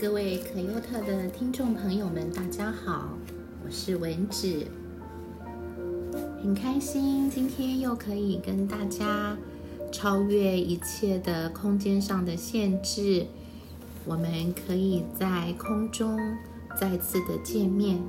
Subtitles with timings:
[0.00, 3.18] 各位可优特的听众朋友们，大家好，
[3.64, 4.64] 我是文芷，
[6.40, 9.36] 很开心今天又可以跟大家
[9.90, 13.26] 超越一切的空间上的限制，
[14.04, 16.16] 我们可以在空中
[16.80, 18.00] 再次的见面。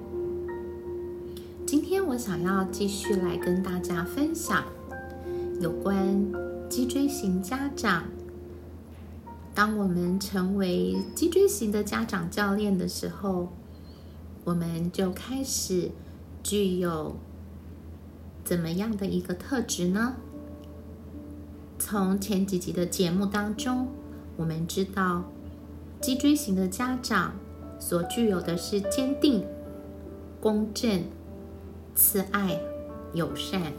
[1.66, 4.64] 今天我想要继续来跟大家分享
[5.60, 6.24] 有关
[6.70, 8.04] 脊椎型家长。
[9.54, 13.50] 当我们成为脊椎型的家长教练的时候，
[14.46, 15.92] 我们就开始
[16.42, 17.18] 具有
[18.46, 20.16] 怎么样的一个特质呢？
[21.78, 23.88] 从前几集的节目当中，
[24.38, 25.26] 我们知道
[26.00, 27.34] 脊椎型的家长
[27.80, 29.46] 所具有的是坚定、
[30.40, 31.04] 公正、
[31.96, 32.58] 慈爱、
[33.14, 33.74] 友善。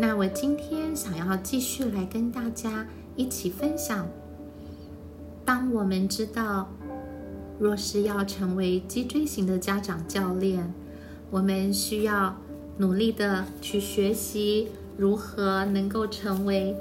[0.00, 2.88] 那我今天想要继续来跟大家。
[3.18, 4.08] 一起分享。
[5.44, 6.70] 当我们知道，
[7.58, 10.72] 若是要成为脊椎型的家长教练，
[11.28, 12.36] 我们需要
[12.76, 16.76] 努力的去学习如何能够成为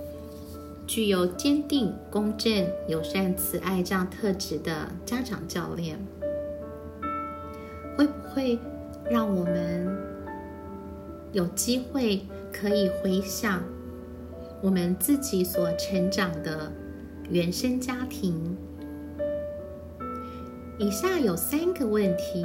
[0.85, 5.97] 具有坚定、公正、友善、慈爱这样特质的家长教练，
[7.97, 8.59] 会不会
[9.09, 9.87] 让我们
[11.31, 12.21] 有机会
[12.53, 13.63] 可以回想？
[14.61, 16.71] 我们自己所成长的
[17.29, 18.57] 原生家庭，
[20.79, 22.43] 以下有三个问题，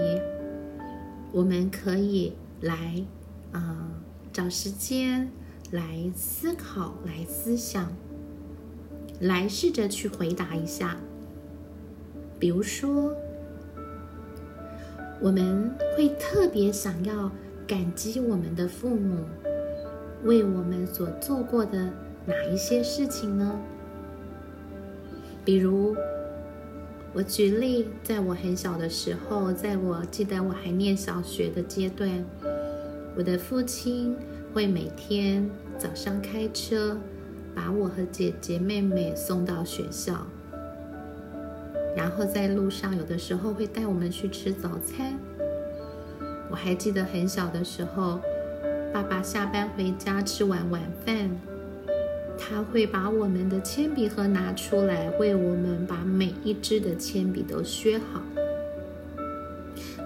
[1.32, 3.02] 我们可以来
[3.52, 3.88] 啊
[4.32, 5.30] 找时间
[5.70, 7.90] 来思考、来思想、
[9.20, 10.98] 来试着去回答一下。
[12.38, 13.16] 比如说，
[15.20, 17.30] 我们会特别想要
[17.66, 19.24] 感激我们的父母。
[20.24, 21.90] 为我们所做过的
[22.24, 23.58] 哪一些事情呢？
[25.44, 25.96] 比如，
[27.12, 32.24] 我举例，在我很小的时候，在我记得我还念小学的阶段，
[33.16, 34.16] 我的父亲
[34.54, 36.96] 会每天早上开车
[37.52, 40.24] 把我和姐姐妹妹送到学校，
[41.96, 45.18] 然后在路上有的时候会带我们去吃早餐。
[46.48, 48.20] 我还记得很小的时候。
[48.92, 51.30] 爸爸下班回家吃完晚饭，
[52.38, 58.20] 他会把我们的铅笔盒拿出来，为我们把每一支的铅笔都削好。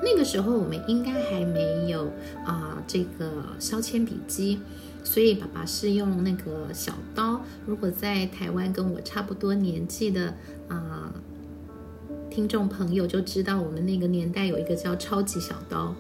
[0.03, 2.13] 那个时候我们应该还没有
[2.45, 4.61] 啊这个削铅笔机，
[5.03, 7.41] 所以爸爸是用那个小刀。
[7.67, 10.33] 如果在台湾跟我差不多年纪的
[10.69, 11.13] 啊
[12.31, 15.93] 听众朋友就知道，我们那个年代有一个叫超级小刀。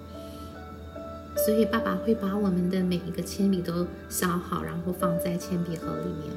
[1.44, 6.34] 所以爸爸会把我们的每一个铅笔都削好，然后放在铅笔盒里面。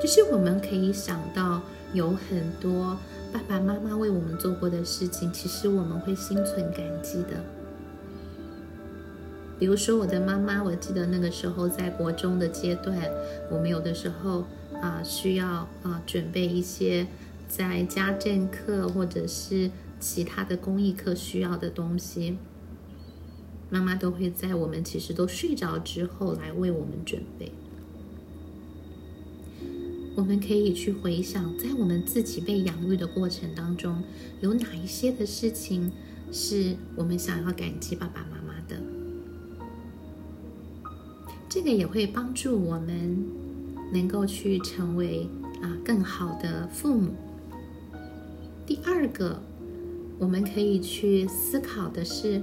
[0.00, 1.60] 就是我们可以想到
[1.92, 2.96] 有很多
[3.32, 7.42] 爸爸妈妈为我们做过的事情，其实我们会心存感激的。
[9.58, 12.96] 比如说我的妈妈，我记得那个时候在国中的阶段，
[13.50, 14.44] 我们有的时候
[14.80, 17.06] 啊需要啊准备一些
[17.48, 22.38] 在家政课或者是其他的公益课需要的东西。
[23.70, 27.52] 妈妈都会在我们其实都睡着之后来为我们准备。
[30.14, 34.02] 我们可以去回想，在我们自己被养育的过程当中，
[34.40, 35.92] 有哪一些的事情
[36.32, 38.80] 是我们想要感激爸爸妈妈的。
[41.48, 43.24] 这个也会帮助我们
[43.92, 45.28] 能够去成为
[45.62, 47.14] 啊更好的父母。
[48.66, 49.40] 第二个，
[50.18, 52.42] 我们可以去思考的是。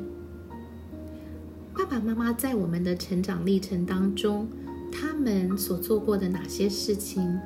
[1.78, 4.48] 爸爸妈妈在我们的成长历程当中，
[4.94, 7.38] 他们所做过的哪些事情，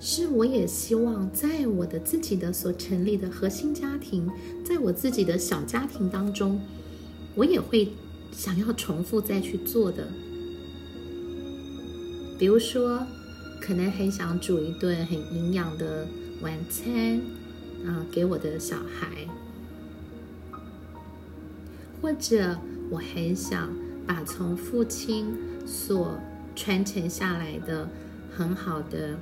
[0.00, 4.28] 是我也希望在我的自己的所成立的核心家庭，
[4.64, 6.60] 在我自己的小家庭当中，
[7.36, 7.92] 我也会
[8.32, 10.08] 想要重复再去做的。
[12.40, 13.06] 比如说，
[13.60, 16.08] 可能很想煮一顿很营养的
[16.42, 17.20] 晚餐
[17.86, 19.28] 啊，给我的小孩，
[22.02, 22.58] 或者。
[22.88, 23.68] 我很想
[24.06, 25.34] 把从父亲
[25.66, 26.18] 所
[26.54, 27.88] 传承下来的
[28.30, 29.16] 很好的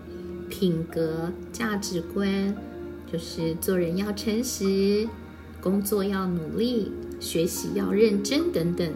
[0.51, 2.55] 品格价值观，
[3.11, 5.09] 就是做人要诚实，
[5.61, 8.93] 工作要努力，学习要认真等等，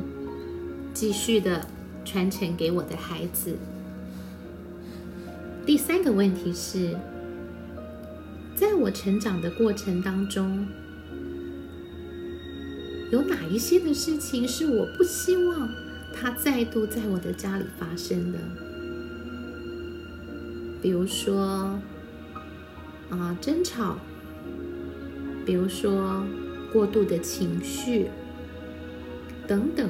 [0.93, 1.67] 继续的
[2.05, 3.57] 传承给我的孩子。
[5.65, 6.95] 第三个问题是，
[8.55, 10.67] 在我成长的过程当中。
[13.11, 15.69] 有哪一些的事情是我不希望
[16.13, 18.39] 它再度在我的家里发生的？
[20.83, 21.81] 比如说，
[23.11, 23.99] 啊，争吵，
[25.47, 26.23] 比如说
[26.73, 28.09] 过度的情绪
[29.47, 29.89] 等等，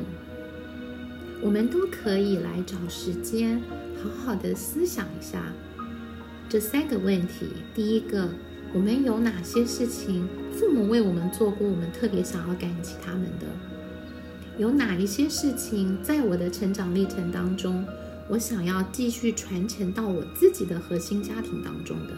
[1.42, 3.60] 我们都可以来找时间，
[4.02, 5.52] 好好的思想一下
[6.48, 7.48] 这三个问题。
[7.74, 8.30] 第一个，
[8.74, 13.46] 我们有哪些事情父母为我们做过，我们特别想要感激他们的？
[14.58, 17.86] 有哪一些事情在我的成长历程当中，
[18.28, 22.14] 我想要继续传承到我自己的核心家庭当中的？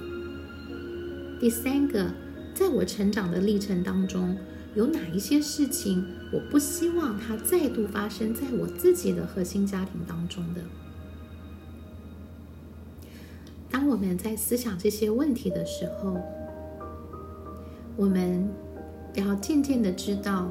[1.38, 2.11] 第三个。
[2.52, 4.37] 在我成长的历程当中，
[4.75, 10.61] 有哪一些事情我不希望它再度发生在我自己的核心家庭当中的？
[13.70, 16.20] 当我们在思想这些问题的时候，
[17.96, 18.48] 我们
[19.14, 20.50] 要渐渐的知道，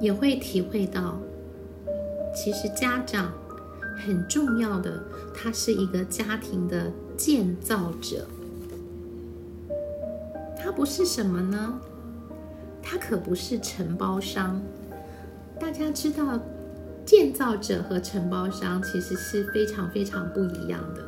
[0.00, 1.18] 也会体会到，
[2.34, 3.32] 其实家长
[3.96, 5.02] 很重要的，
[5.34, 8.26] 他是一个家庭的建造者。
[10.56, 11.78] 他不是什么呢？
[12.82, 14.60] 他可不是承包商。
[15.58, 16.38] 大家知道，
[17.04, 21.02] 建造者和承包商其实是非常非常不一样的。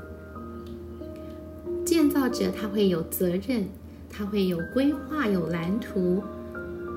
[1.85, 3.69] 建造者他会有责任，
[4.09, 6.23] 他会有规划、有蓝图，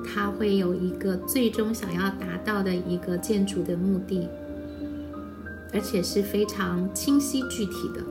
[0.06, 4.28] 他会有一个最终想要达到的一个建筑的目的，
[5.72, 8.02] 而且是非常清晰具体的。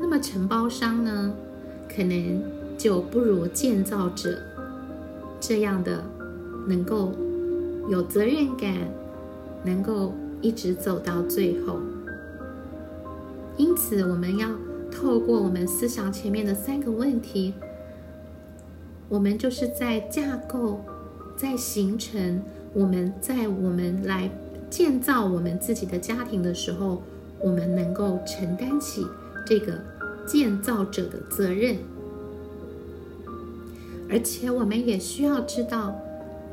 [0.00, 1.34] 那么承包商呢，
[1.88, 2.56] 可能。
[2.78, 4.38] 就不如建造者
[5.40, 6.04] 这样的
[6.68, 7.10] 能够
[7.88, 8.70] 有责任感，
[9.64, 10.12] 能够
[10.42, 11.80] 一直走到最后。
[13.56, 14.50] 因此，我们要
[14.92, 17.54] 透过我们思想前面的三个问题，
[19.08, 20.80] 我们就是在架构、
[21.36, 22.42] 在形成
[22.72, 24.30] 我们在我们来
[24.68, 27.02] 建造我们自己的家庭的时候，
[27.38, 29.06] 我们能够承担起
[29.46, 29.78] 这个
[30.26, 31.76] 建造者的责任。
[34.08, 35.96] 而且我们也需要知道，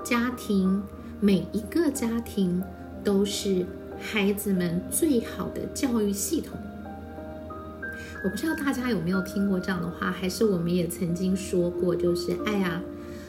[0.03, 0.81] 家庭
[1.19, 2.61] 每一个家庭
[3.03, 3.65] 都是
[3.99, 6.57] 孩子们最好的教育系统。
[8.23, 12.81] 我不知道大家有没有听过这样的话，还是我们也曾经说过，就是哎呀，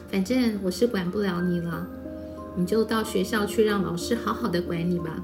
[0.09, 1.85] 反正我是管不了你了，
[2.55, 5.21] 你就到学校去，让老师好好的管你吧。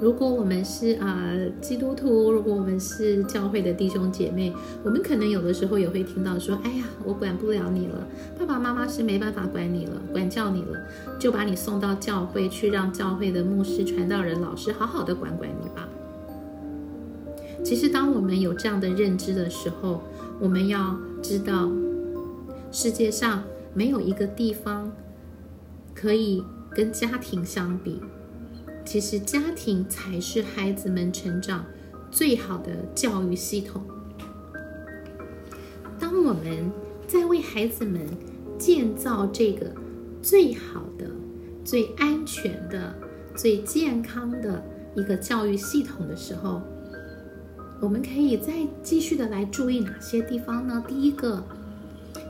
[0.00, 1.30] 如果我们是啊
[1.60, 4.52] 基督徒，如果我们是教会的弟兄姐妹，
[4.82, 8.06] 我们可能有的时候也会听到说：“哎呀，我管不了你了，
[8.38, 10.78] 爸爸妈妈是没办法管你了，管教你了，
[11.18, 15.88] 就把你送到教会去，让教会的牧师、传道人、老师好好的管管你吧。”
[17.64, 20.02] 其实，当我们有这样的认知的时候，
[20.38, 21.70] 我们要知道，
[22.70, 24.92] 世界上没有一个地方
[25.94, 28.02] 可以跟家庭相比。
[28.84, 31.64] 其实家庭才是孩子们成长
[32.10, 33.82] 最好的教育系统。
[35.98, 36.70] 当我们
[37.06, 38.06] 在为孩子们
[38.58, 39.72] 建造这个
[40.20, 41.06] 最好的、
[41.64, 42.94] 最安全的、
[43.34, 44.62] 最健康的
[44.94, 46.60] 一个教育系统的时候，
[47.84, 50.82] 我们可以再继续的来注意哪些地方呢？
[50.88, 51.44] 第一个，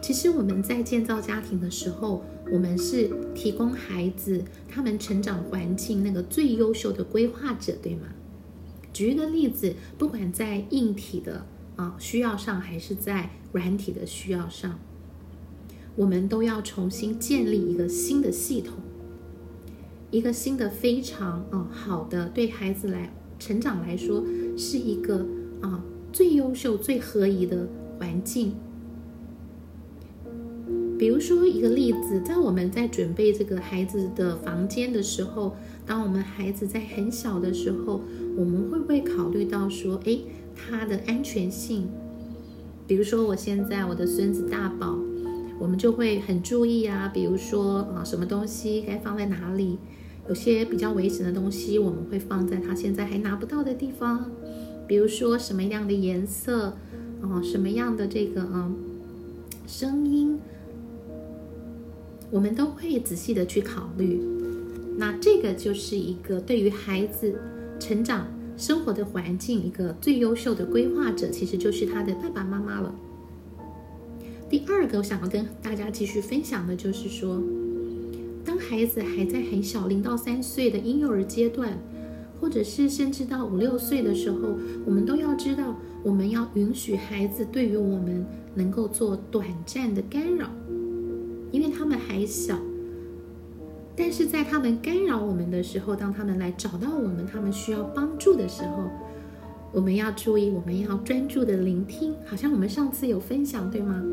[0.02, 2.24] 其实我们在建造家庭的时候。
[2.52, 8.02] 我们是提供孩子他们成长环境那个最优秀的规划者，对吗？
[8.92, 11.46] 举一个例子，不管在硬体的
[11.76, 14.78] 啊需要上，还是在软体的需要上，
[15.96, 18.74] 我们都要重新建立一个新的系统，
[20.10, 24.22] 一个新的非常啊好的对孩子来成长来说
[24.54, 25.26] 是一个
[25.70, 27.66] 啊最优秀、最合宜的
[27.98, 28.54] 环境。
[30.96, 38.00] 比如说一个例子，在我们在准备这个孩子的房间的时候，当我们孩子在很小的时候，
[38.36, 40.18] 我们会不会考虑到说，哎，
[40.54, 41.88] 他的安全性？
[42.86, 44.96] 比如说我现在我的孙子大宝，
[45.58, 49.78] 我们就会很注意啊，比如说啊，什么东西该放在哪里？
[50.28, 54.30] 有些比较危险的东西，我们会放在他现在还拿不到的地方。
[54.86, 56.76] 比如说什么样的颜色，
[57.22, 58.74] 哦，什么样的这个嗯
[59.66, 60.38] 声音。
[62.30, 64.20] 我们都会仔细的去考虑，
[64.96, 67.38] 那这个就是一个对于孩子
[67.78, 68.26] 成长
[68.56, 72.92] 生活的环境一个最优秀的规划者，其实就是他的爸爸妈妈了。
[74.50, 77.40] 第二个，我想要跟大家继续分享的就是说，
[78.44, 81.78] 当孩子还在很小，零到三岁的婴幼儿阶段，
[82.44, 84.38] 或者是甚至到五六岁的时候，
[84.84, 88.22] 我们都要知道，我们要允许孩子对于我们
[88.54, 90.50] 能够做短暂的干扰。
[91.50, 92.58] 因为他们还小，
[93.96, 98.90] 但是在他们干扰我们的时候，当他们来找到我们，他们需要帮助的时候，
[99.72, 102.14] 我们要注意，我们要专注的聆听。
[102.26, 104.04] 好像我们上次有分享，对吗？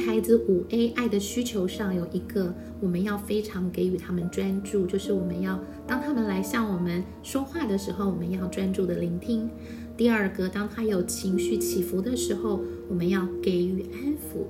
[0.00, 9.48] 孩子五 A 爱的需求上有一个，我们要非常给予他们专注，就是我们要当他们来向我们说话的时候，我们要专注的聆听。
[9.96, 14.46] 第二个，当他有情绪起伏的时候，我们要给予安抚。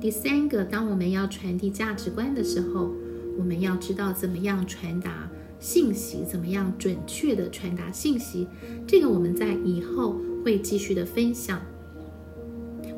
[0.00, 2.90] 第三个，当我们要传递价值观的时候，
[3.38, 8.48] 我们要知道怎么样传达信息，怎么样准确的传达信息。
[8.86, 11.60] 这个我们在以后会继续的分享。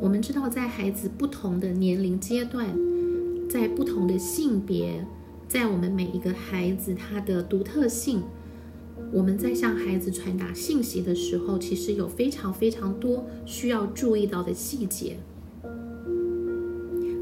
[0.02, 2.66] 我们知道，在孩子不同的年龄阶段，
[3.48, 5.06] 在不同的性别，
[5.46, 8.20] 在我们每一个孩子他的独特性，
[9.12, 15.16] 我们在向孩子传达信息的时候，其实有非常非常多需要注意到的细节。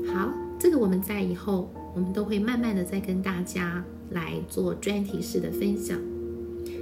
[0.06, 5.98] 好，这个我们在以后我们都会慢慢的再跟大家来做专题式的分享。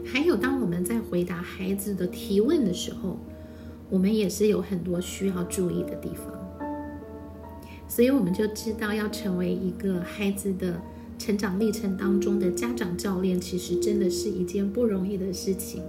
[0.07, 3.19] 还有，当我们在回答孩子的提问的时候。
[3.91, 6.27] 我们也是有很多需要注意的地方，
[7.89, 10.81] 所以我们就知道要成为一个孩子的
[11.19, 15.83] 成长历程当中的家长教练，其实真的是一件不容易的事情。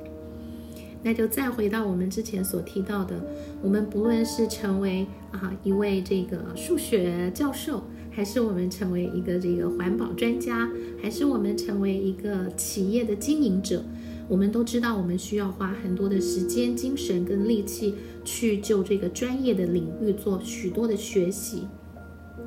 [1.01, 3.21] 那就再回到我们之前所提到的，
[3.61, 7.83] 我们不论是成为啊一位这个数学教授，
[8.19, 10.69] 还是我们成为一个这个环保专家，
[11.01, 13.81] 还是我们成为一个企业的经营者。
[14.27, 17.95] 我们都知道，我们需要花很多的时间、精神跟力气
[18.25, 21.65] 去就这个专业的领域做许多的学习，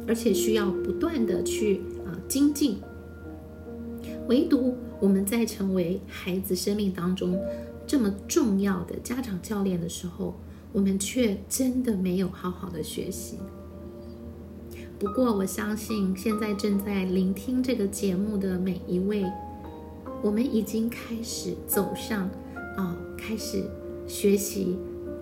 [0.07, 2.77] 而且需要不断的去啊精进。
[4.29, 7.41] 唯独我们在成为孩子生命当中
[7.87, 10.39] 这么重要的家长教练的时候，
[10.71, 13.39] 我们却真的没有好好的学习。
[15.03, 19.25] 不过，我相信现在正在聆听这个节目的每一位。
[20.23, 22.31] 我们已经开始走上，
[22.77, 23.65] 啊，开始
[24.07, 24.79] 学习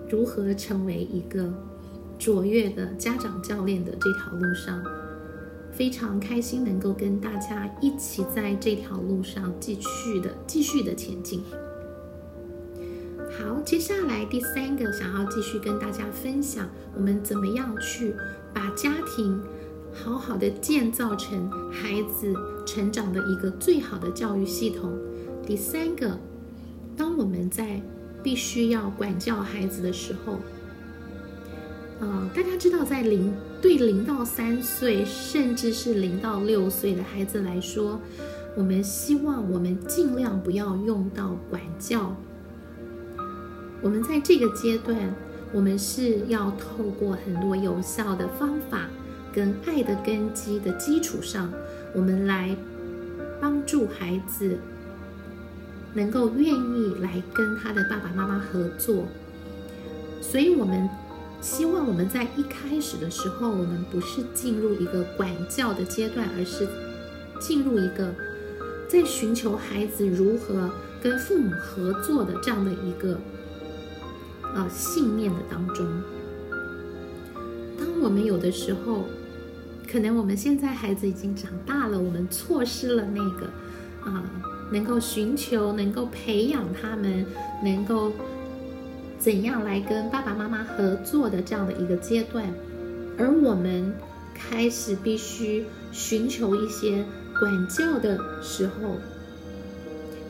[0.07, 1.51] 如何成为一个
[2.19, 4.83] 卓越的家长教练的这条路上，
[5.71, 11.41] 非常开心能够跟大家一起在这条路上继续的继续的前进。
[13.31, 18.13] 好，接下来第三个想要继续跟大家分享，我们怎么样去
[18.53, 19.41] 把家庭。
[19.93, 22.33] 好好的建造成孩子
[22.65, 24.91] 成长的一个最好的教育系统。
[25.45, 26.17] 第三个，
[26.95, 27.81] 当我们在
[28.23, 30.37] 必须要管教孩子的时候，
[31.99, 37.99] 呃，大家知道，在零对零到三岁，甚至是零到六岁的孩子来说，
[38.55, 42.15] 我们希望我们尽量不要用到管教。
[43.81, 44.95] 我们在这个阶段，
[45.51, 48.87] 我们是要透过很多有效的方法。
[49.33, 51.49] 跟爱的根基的基础上，
[51.95, 52.53] 我们来
[53.39, 54.57] 帮助孩子
[55.93, 59.05] 能够愿意来跟他的爸爸妈妈合作。
[60.21, 60.89] 所以，我们
[61.39, 66.67] 希望我们在一开始的时候，我们不是进入一个管教的阶段，而是
[67.39, 68.13] 进入一个
[68.89, 70.69] 在寻求孩子如何
[71.01, 73.17] 跟父母合作的这样的一个
[74.55, 75.87] 呃信念的当中。
[77.79, 79.05] 当我们有的时候。
[79.91, 83.47] 可能我们现在孩子已经长大了，我们错失了那个
[84.09, 84.23] 啊，
[84.71, 87.25] 能够寻求、能够培养他们，
[87.61, 88.13] 能够
[89.19, 92.45] 怎样来跟爸爸妈妈合作的这样的一个阶段，
[93.17, 93.93] 而我们
[94.33, 97.03] 开始必须寻求一些
[97.37, 98.95] 管教的时候，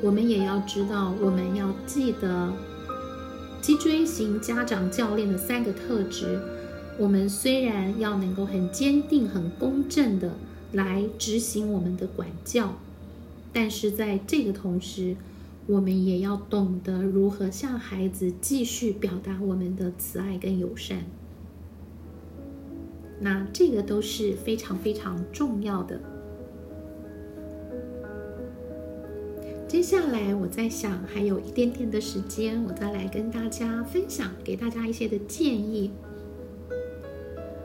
[0.01, 2.51] 我们也要知道，我们要记得
[3.62, 6.39] 脊椎型家长教练的三个特质。
[7.00, 10.33] 我们虽然要能够很坚定、很公正的
[10.71, 12.75] 来执行我们的管教，
[13.51, 15.15] 但是在这个同时，
[15.67, 21.05] 我们也要懂得如何向孩子继续表达我们的慈爱跟友善。
[23.19, 26.00] 那这个都是非常非常重要的。
[29.67, 35.91] 接下来，我在想还有一点点的时间，我再来跟大家分享，给大家一些的建议。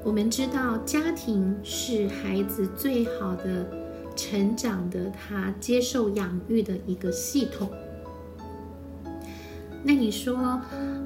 [0.06, 3.66] 我们知道，家庭是孩子最好的
[4.14, 7.68] 成长的，他接受养育的一个系统。
[9.82, 10.60] 那你说，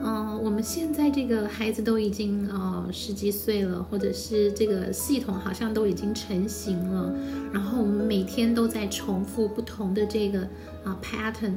[0.05, 7.11] 嗯，我们现在这个孩子都已经呃十几岁了，或者是这个系统好像都已经成型了，
[7.55, 10.43] 然后我们每天都在重复不同的这个
[10.85, 11.55] 啊 pattern，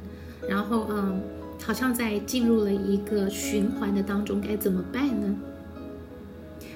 [0.47, 1.21] 然后嗯，
[1.61, 5.35] 好像在进入了一个循环的当中，该怎么办呢？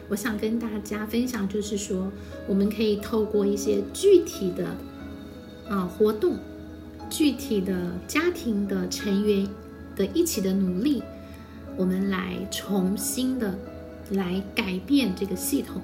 [0.09, 2.11] 我想跟大家分享，就是说，
[2.47, 4.65] 我们可以透过一些具体的
[5.69, 6.37] 啊活动，
[7.09, 9.47] 具体的家庭的成员
[9.95, 11.03] 的一起的努力，
[11.75, 13.57] 我们来重新的
[14.11, 15.81] 来改变这个系统。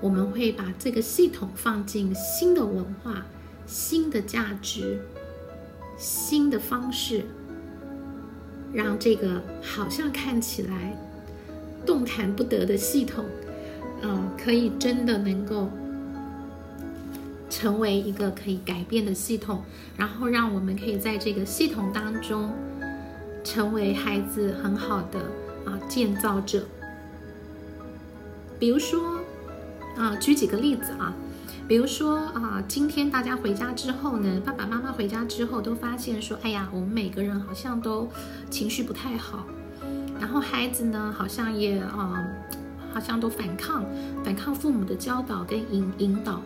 [0.00, 3.24] 我们会把这个系统放进新的文化、
[3.66, 5.00] 新的价值、
[5.96, 7.24] 新的方式，
[8.72, 10.96] 让这个好像看起来
[11.86, 13.24] 动弹不得的系统，
[14.00, 15.70] 呃，可以真的能够
[17.48, 19.62] 成为一个可以改变的系统，
[19.96, 22.52] 然后让我们可以在这个系统当中
[23.44, 25.20] 成为孩子很好的
[25.64, 26.64] 啊建造者。
[28.58, 29.20] 比如说。
[29.94, 31.12] 啊，举几个例子啊，
[31.68, 38.08] 比如说啊，今天大家回家之后呢，爸爸妈妈回家之后都发现说，哎呀，我们每个人好像都
[38.48, 39.44] 情绪不太好，
[40.22, 42.24] 然后孩子呢，好像也啊，
[42.94, 43.84] 好像都反抗，
[44.24, 46.40] 反抗父母的教导跟引引导。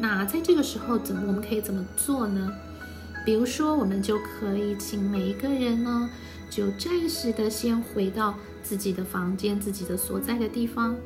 [0.00, 2.52] 那在这个时候，怎么我们可以怎么做呢？
[3.24, 6.10] 比如说，我们就可以请每一个人呢，
[6.50, 10.96] 就暂时的先回到自己的房间，自己的所在的地方。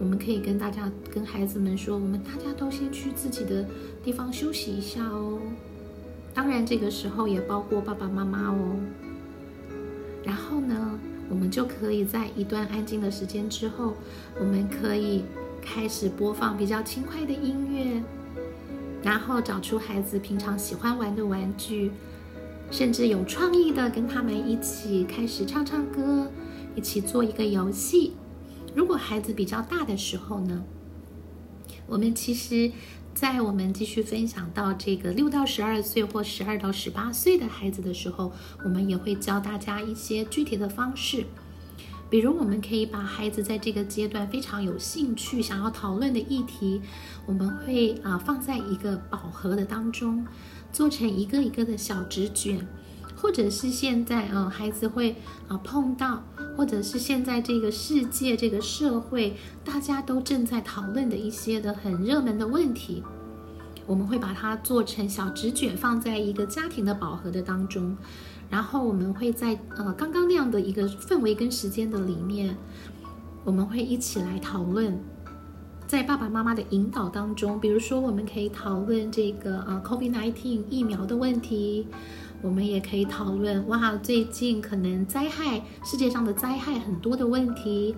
[0.00, 3.66] 我们可以跟大家、跟孩子们说，我们大家都先去自己的
[4.02, 5.38] 地方休息一下哦。
[6.32, 8.76] 当然，这个时候也包括爸爸妈妈哦。
[10.24, 13.94] 然后呢，我们就可以在一段安静的时间之后，
[14.38, 15.24] 我们可以
[15.60, 18.02] 开始播放比较轻快的音乐，
[19.02, 21.90] 然后找出孩子平常喜欢玩的玩具，
[22.70, 26.30] 甚至有创意的跟他们一起开始唱唱歌，
[26.74, 28.12] 一起做一个游戏。
[28.74, 30.62] 如果孩子比较大的时候呢，
[31.86, 32.70] 我们其实，
[33.16, 38.30] 在我们继续分享到这个六到十二岁或十二到十八岁的孩子的时候，
[38.62, 41.24] 我们也会教大家一些具体的方式，
[42.10, 46.82] 比如我们可以把孩子在这个阶段非常有兴趣、想要讨论的议题，
[47.24, 50.26] 我们会啊放在一个宝盒的当中，
[50.70, 52.68] 做成一个一个的小纸卷。
[53.18, 55.16] 或者是现在啊，孩子会
[55.48, 56.22] 啊碰到，
[56.56, 63.02] 或者是现在这个世界、这个社会，大家都正在讨论的一些的很热门的问题，
[63.86, 67.96] 我们会把它做成小纸卷，放在一个家庭的宝盒的当中，
[68.48, 72.56] 然后我们会在呃刚刚那样的一个氛围跟时间的里面，
[73.44, 74.98] 我们会一起来讨论，
[75.86, 81.86] 在爸爸妈妈的引导当中，比如说我们可以讨论这个呃 COVID-19 疫苗的问题。
[82.42, 87.96] 我们也可以讨论哇，最近可能灾害，世界上的灾害很多的问题。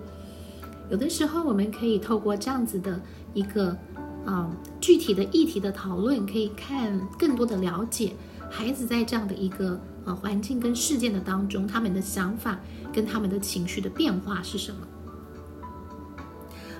[0.89, 2.99] 有的时候，我们可以透过这样子的
[3.33, 3.77] 一个
[4.25, 4.49] 啊
[4.81, 8.13] 具体的议题的讨论，可以看更多的了解
[8.49, 12.59] 孩子在这样的一个呃环境跟事件的当中，他们的想法
[12.91, 14.87] 跟他们的情绪的变化是什么。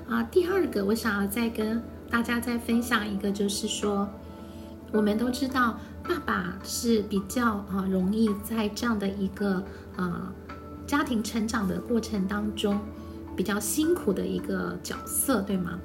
[0.08, 4.10] 啊，第二个，我想要再跟大家再分享一个，就是说，
[4.92, 5.78] 我们都知道。
[6.10, 9.64] 爸爸是比较啊容易在这样的一个
[9.96, 10.34] 呃
[10.88, 12.80] 家庭成长的过程当中
[13.38, 15.80] 比较辛苦的一个角色，对吗？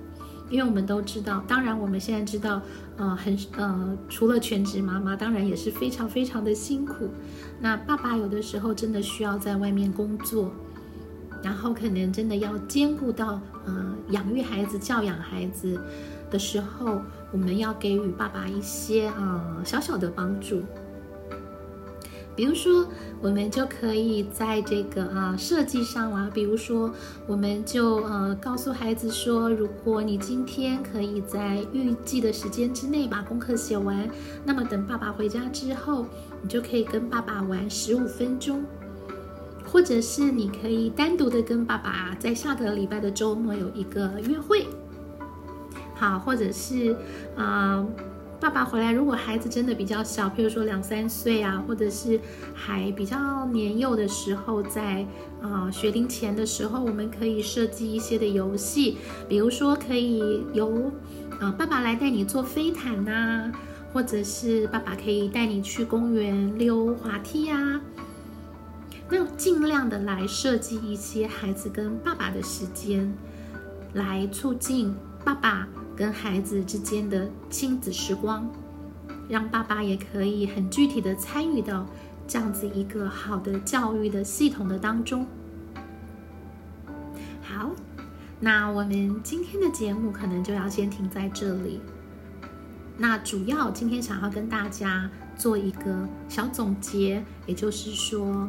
[0.48, 2.62] 因为我们都知道，当然我们现在知道，
[2.96, 7.10] 呃，很呃，除了全职妈妈，当然也是非常非常的辛苦。
[7.60, 10.50] 那爸爸有的时候真的需要在外面工作，
[11.42, 15.78] 然后可能真的要兼顾到呃养育孩子、教养孩子。
[16.34, 20.62] 的时候，我们要给予爸爸一些啊小小的帮助，
[22.34, 22.88] 比如说，
[23.22, 26.90] 我们就可以在这个啊设计上啊，比如说，
[27.28, 34.10] 我们就呃告诉孩子说，如果你今天可以在预计的时间之内把功课写完，
[34.44, 36.04] 那么等爸爸回家之后，
[36.42, 38.64] 你就可以跟爸爸玩十五分钟，
[39.64, 44.66] 或者是你可以单独的跟爸爸在下个礼拜的周末有一个约会。
[46.04, 46.94] 好，或者是
[47.34, 47.82] 啊，
[48.38, 52.20] 爸爸回来，如果孩子真的比较小，譬如说两三岁啊，或者是
[52.54, 55.06] 还比较年幼的时候，在
[55.40, 60.92] 啊学龄前的时候，我们可以设计一些的游戏，比如说可以由
[61.40, 63.50] 啊爸爸来带你坐飞毯呐，
[63.94, 67.80] 或者是爸爸可以带你去公园溜滑梯呀，
[69.08, 73.10] 那尽量的来设计一些孩子跟爸爸的时间，
[73.94, 75.66] 来促进爸爸。
[75.96, 78.50] 跟孩子之间的亲子时光，
[79.28, 81.86] 让爸爸也可以很具体的参与到
[82.26, 85.26] 这样子一个好的教育的系统的当中。
[87.42, 87.70] 好，
[88.40, 91.80] 那我们今天的节目可能就要先停在这里。
[92.96, 98.48] 那主要今天想要跟大家做一个小总结，也就是说，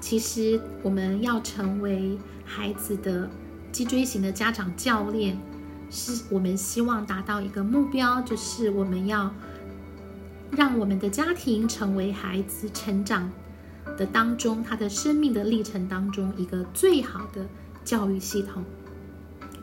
[0.00, 3.28] 其实我们要成为孩子的
[3.70, 5.38] 脊椎型的家长教练。
[5.90, 9.32] 是我们希望达到一个目标，就是我们要
[10.50, 13.30] 让我们的家庭成为孩子成长
[13.96, 17.46] 的当中，他的生命的历程当中一个最好的
[17.84, 18.64] 教育系统。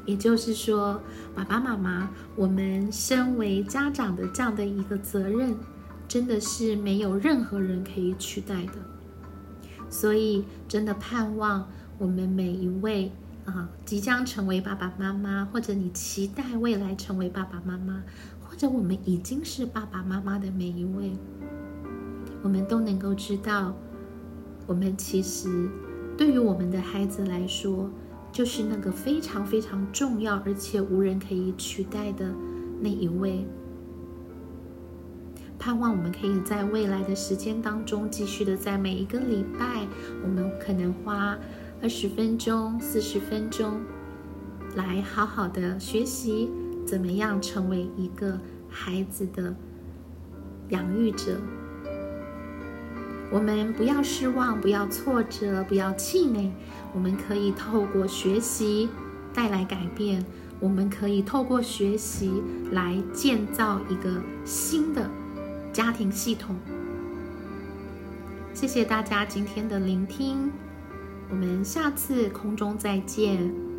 [0.06, 1.02] 也就是说，
[1.34, 5.56] 爸爸妈妈，我们身为家长的这样的一个责任，
[6.10, 8.74] 真的是没有任何人可以取代的。
[9.90, 13.12] 所以，真的盼望我们每一位
[13.46, 18.04] 啊，即将成为爸爸妈妈，或者你期待未来成为爸爸妈妈，
[18.42, 21.14] 或者我们已经是爸爸妈妈的每一位，
[22.42, 23.76] 我们都能够知道，
[24.68, 25.70] 我们其实
[26.18, 27.90] 对于我们的孩子来说。
[28.34, 32.34] 就是那个非常非常重要，而且无人可以取代的
[32.82, 33.46] 那一位。
[35.60, 39.86] 盼望我们可以在未来的时间当中，继续的在每一个礼拜，
[40.24, 41.38] 我们可能花
[41.84, 43.82] 二十分钟、四十分钟，
[44.74, 46.50] 来好好的学习
[46.88, 49.54] 怎么样成为一个孩子的
[50.70, 51.42] 养育者。
[53.30, 56.54] 我们不要失望，不要挫折，不要气馁。
[56.94, 58.88] 我们可以透过学习
[59.34, 60.24] 带来改变，
[60.62, 62.42] 我们可以透过学习
[62.72, 65.10] 来建造一个新的
[65.74, 66.56] 家庭系统。
[68.54, 70.50] 谢谢大家今天的聆听，
[71.34, 73.73] 我们下次空中再见。